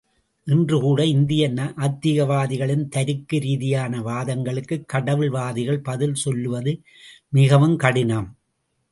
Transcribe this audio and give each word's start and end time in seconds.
இன்று 0.47 0.77
கூட 0.79 1.05
இந்திய 1.05 1.49
நாத்திகவாதிகளின் 1.49 2.85
தருக்க 2.89 3.39
ரீதியான 3.39 4.01
வாதங்களுக்கு 4.01 4.77
கடவுள் 4.85 5.29
வாதிகள் 5.29 5.79
பதில் 5.81 6.15
சொல்லுவது 6.15 6.73
மிகவும் 7.29 7.75
கடினம். 7.75 8.27